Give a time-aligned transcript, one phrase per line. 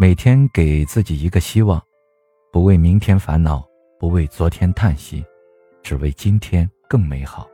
[0.00, 1.78] 每天给自己一个希望，
[2.50, 3.62] 不为明天烦恼，
[3.98, 5.22] 不为昨天叹息，
[5.82, 7.46] 只为今天更美好。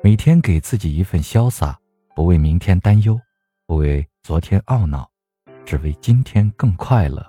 [0.00, 1.76] 每天给自己一份潇洒，
[2.14, 3.20] 不为明天担忧，
[3.66, 5.10] 不为昨天懊恼，
[5.64, 7.28] 只为今天更快乐。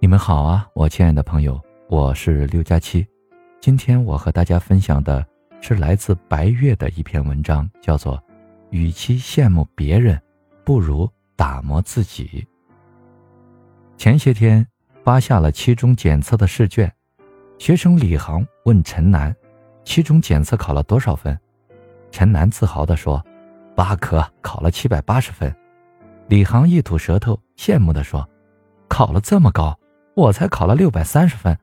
[0.00, 3.06] 你们好啊，我亲爱的朋友，我是六加七。
[3.60, 5.24] 今天我和大家分享的
[5.60, 8.16] 是来自白月的一篇文章，叫做
[8.70, 10.20] 《与其羡慕别人，
[10.64, 12.26] 不如打磨自己》。
[14.00, 14.66] 前些天
[15.04, 16.90] 发下了期中检测的试卷，
[17.58, 19.36] 学生李航问陈楠
[19.84, 21.38] ：“期中检测考了多少分？”
[22.10, 23.22] 陈楠自豪地说
[23.76, 25.54] ：“八科，考了七百八十分。”
[26.28, 28.26] 李航一吐舌头，羡慕地说
[28.88, 29.78] ：“考了这么高，
[30.14, 31.54] 我才考了六百三十分，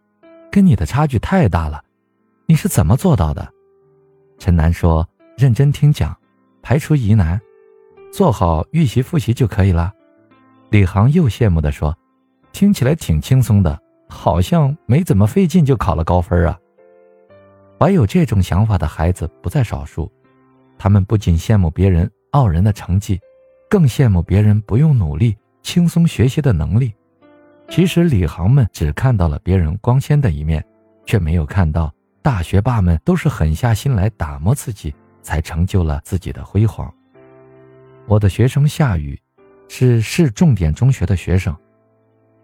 [0.51, 1.83] 跟你的差距太大了。
[2.45, 3.51] 你是怎么做到的？”
[4.37, 6.15] 陈楠说：“认真听讲，
[6.61, 7.41] 排除疑难，
[8.13, 9.91] 做好预习复习就可以了。”
[10.69, 11.97] 李航又羡慕地说。
[12.57, 16.59] 听起来挺轻松的，好像没怎么费劲就考了高分啊。
[17.77, 20.11] 怀有这种想法的孩子不在少数，
[20.75, 23.19] 他们不仅羡慕别人傲人的成绩，
[23.69, 26.91] 更羡慕别人不用努力、轻松学习的能力。
[27.69, 30.65] 其实李航们只看到了别人光鲜的一面，
[31.05, 36.91] 却没有看到大学霸们都是狠下心来打磨自己，才成就了自己的辉煌。
[38.07, 39.15] 我的学生夏雨，
[39.67, 41.55] 是市重点中学的学生。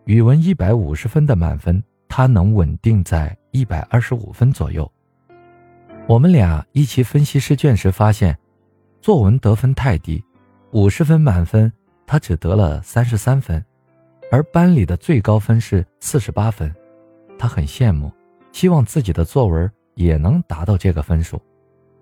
[0.05, 4.91] 语文一百五十分的满分，他能稳定在一百二十五分左右。
[6.07, 8.37] 我们俩一起分析试卷时发现，
[9.01, 10.21] 作文得分太低，
[10.71, 11.71] 五十分满分
[12.05, 13.63] 他只得了三十三分，
[14.29, 16.69] 而班里的最高分是四十八分。
[17.39, 18.11] 他很羡慕，
[18.51, 21.41] 希望自己的作文也能达到这个分数。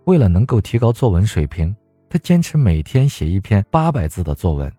[0.06, 1.76] 为了能够提高作文水平，
[2.10, 4.74] 他坚持每天写一篇八百字的作文，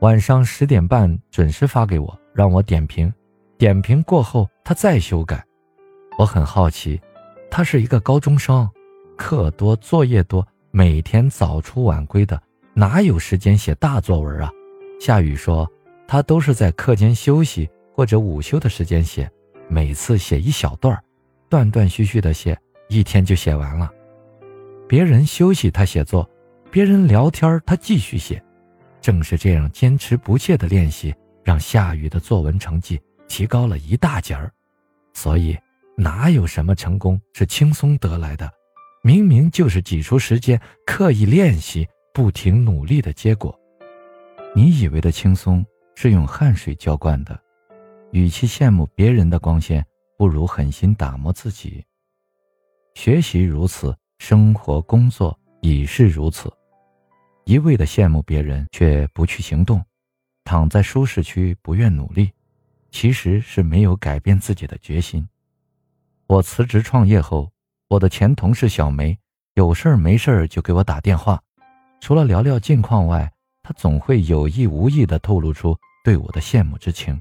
[0.00, 2.20] 晚上十点半准时发给我。
[2.38, 3.12] 让我点评，
[3.58, 5.44] 点评过后他再修改。
[6.16, 7.00] 我很好奇，
[7.50, 8.70] 他是一个高中生，
[9.16, 12.40] 课多作业多，每天早出晚归的，
[12.74, 14.52] 哪有时间写大作文啊？
[15.00, 15.68] 夏雨说，
[16.06, 19.28] 他都是在课间休息或者午休的时间写，
[19.66, 20.96] 每次写一小段，
[21.48, 22.56] 断断续续的写，
[22.88, 23.90] 一天就写完了。
[24.86, 26.30] 别人休息他写作，
[26.70, 28.40] 别人聊天他继续写，
[29.00, 31.12] 正是这样坚持不懈的练习。
[31.48, 34.52] 让夏雨的作文成绩提高了一大截儿，
[35.14, 35.56] 所以
[35.96, 38.52] 哪有什么成功是轻松得来的？
[39.02, 43.58] 明明就是挤出时间刻意练习、不停努力的结果。
[44.54, 45.64] 你以为的轻松
[45.94, 47.40] 是用汗水浇灌的。
[48.12, 49.82] 与其羡慕别人的光鲜，
[50.18, 51.82] 不如狠心打磨自己。
[52.94, 56.52] 学习如此，生活工作已是如此。
[57.46, 59.82] 一味的羡慕别人，却不去行动。
[60.48, 62.32] 躺在舒适区不愿努力，
[62.90, 65.28] 其实是没有改变自己的决心。
[66.26, 67.52] 我辞职创业后，
[67.88, 69.18] 我的前同事小梅
[69.56, 71.38] 有事儿没事儿就给我打电话，
[72.00, 73.30] 除了聊聊近况外，
[73.62, 77.20] 她总会有意无意地透露出对我的羡慕之情。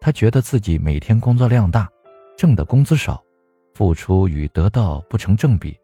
[0.00, 1.86] 她觉得自己每天工作量大，
[2.34, 3.22] 挣的工资少，
[3.74, 5.78] 付出与得到不成正比，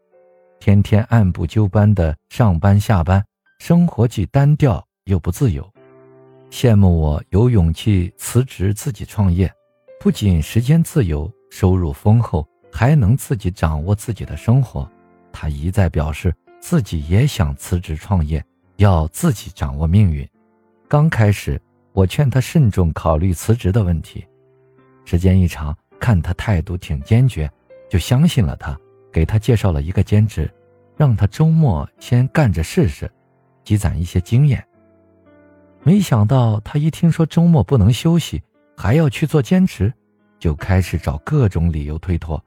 [0.61, 3.23] 天天按部就班的上班下班，
[3.59, 5.74] 生活既单调又不自由。
[6.55, 9.53] 羡慕我有勇气辞职自己创业，
[9.99, 14.89] 不仅时间自由、收入丰厚，还能自己掌握自己的生活。
[15.33, 18.41] 他一再表示自己也想辞职创业，
[18.77, 20.25] 要自己掌握命运。
[20.87, 21.61] 刚开始，
[21.93, 24.25] 我劝他慎重考虑辞职的问题。
[25.05, 27.51] 时间一长，看他态度挺坚决，
[27.91, 28.79] 就相信了他，
[29.13, 30.49] 给他介绍了一个兼职，
[30.97, 33.11] 让他周末先干着试试，
[33.65, 34.65] 积攒一些经验。
[35.87, 38.43] 没想到他一听说周末不能休息，
[38.75, 39.93] 还要去做兼职，
[40.39, 42.43] 就开始找各种理由推脱，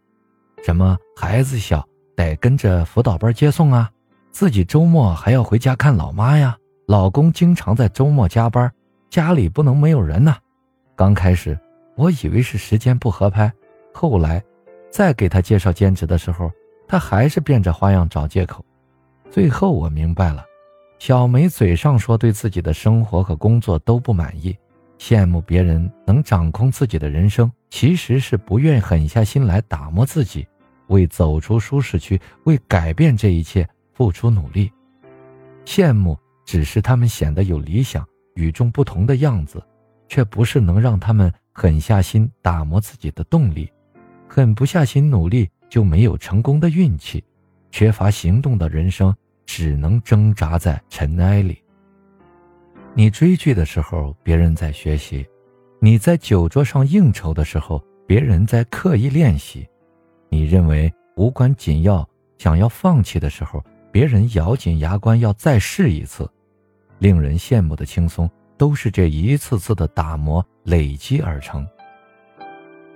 [0.63, 3.91] 什么孩子小得跟着辅导班接送啊，
[4.31, 8.71] 自己周末还要回家看老妈呀，老公经常在周末加班，
[9.07, 10.35] 家里不能没有人呐。
[10.95, 11.55] 刚开始
[11.95, 13.53] 我以为是时间不合拍，
[13.93, 14.43] 后来
[14.91, 16.51] 再给他介绍兼职的时候，
[16.87, 18.65] 他还是变着花样找借口，
[19.29, 20.43] 最后我明白了。
[20.99, 24.57] 小梅嘴上说对自己的生活和工作都不满意，
[24.97, 30.47] 羡慕别人能掌控自己的人生，其实是不愿狠下心来打磨自己，
[30.87, 34.71] 为走出舒适区，为改变这一切付出努力。
[35.65, 39.63] 羡慕只是他们显得有理想、与众不同的样子，
[40.07, 43.71] 却不是能让他们狠下心打磨自己的动力。
[44.27, 47.23] 狠不下心努力，就没有成功的运气，
[47.69, 49.15] 缺乏行动的人生。
[49.47, 51.57] 只能挣扎在尘埃里。
[52.93, 55.25] 你追剧的时候，别人在学习；
[55.79, 59.65] 你在酒桌上应酬的时候，别人在刻意练习；
[60.29, 62.07] 你认为无关紧要、
[62.37, 66.29] 想要放弃的时候，别人咬紧牙关要再试一次。
[66.99, 71.65] 令人羡慕的轻松，都是这一次次的打磨累积而成。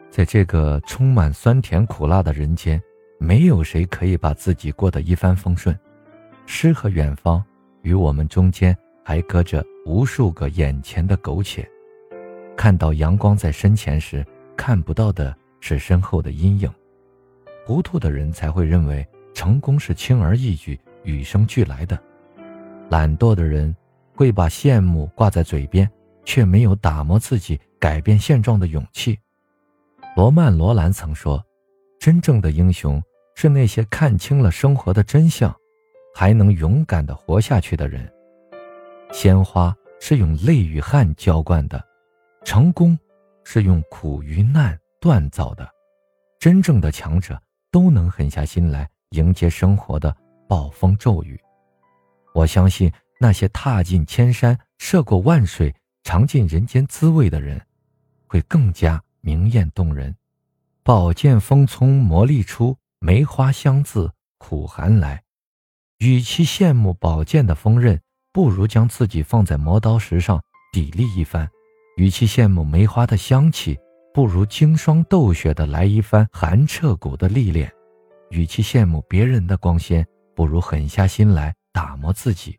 [0.09, 2.81] 在这个充满酸甜苦辣的人间，
[3.19, 5.77] 没有谁可以把自己过得一帆风顺。
[6.53, 7.41] 诗和远方，
[7.81, 11.65] 与我们中间还隔着无数个眼前的苟且。
[12.57, 14.23] 看到阳光在身前时，
[14.57, 16.69] 看不到的是身后的阴影。
[17.65, 21.97] 糊涂的人才会认为成功是轻而易举、与生俱来的。
[22.89, 23.73] 懒惰的人。
[24.13, 25.89] 会把羡慕挂在嘴边，
[26.25, 29.17] 却没有打磨自己、改变现状的勇气。
[30.15, 31.43] 罗曼·罗兰曾说
[31.97, 33.01] ：“真正的英雄
[33.33, 35.51] 是那些看清了生活的真相，
[36.21, 38.07] 还能勇敢地活下去的人。”
[39.11, 41.83] 鲜花是用泪与汗浇灌的，
[42.45, 42.95] 成功
[43.43, 45.67] 是用苦与难锻造的。
[46.37, 47.41] 真正的强者
[47.71, 50.15] 都能狠下心来迎接生活的
[50.47, 51.41] 暴风骤雨。
[52.35, 52.91] 我相信。
[53.23, 55.71] 那些踏尽千山、涉过万水、
[56.01, 57.61] 尝尽人间滋味的人，
[58.25, 60.15] 会更加明艳动人。
[60.81, 65.21] 宝剑锋从磨砺出，梅花香自苦寒来。
[66.01, 68.01] 与其羡慕宝剑的锋刃，
[68.33, 70.41] 不如将自己放在磨刀石上
[70.73, 71.45] 砥砺一番；
[71.95, 73.77] 与其羡慕梅花的香气，
[74.11, 77.69] 不如经霜斗雪的来一番寒彻骨的历练；
[78.31, 80.03] 与其羡慕别人的光鲜，
[80.35, 82.57] 不如狠下心来打磨自己。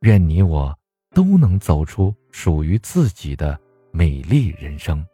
[0.00, 0.76] 愿你我
[1.14, 3.56] 都能走出属于自己的
[3.92, 5.06] 美丽人生。